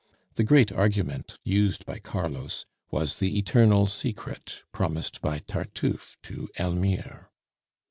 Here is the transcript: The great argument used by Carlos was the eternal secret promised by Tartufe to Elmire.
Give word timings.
The 0.33 0.43
great 0.43 0.71
argument 0.71 1.37
used 1.43 1.85
by 1.85 1.99
Carlos 1.99 2.65
was 2.89 3.19
the 3.19 3.37
eternal 3.37 3.85
secret 3.85 4.63
promised 4.71 5.21
by 5.21 5.37
Tartufe 5.47 6.17
to 6.23 6.49
Elmire. 6.57 7.27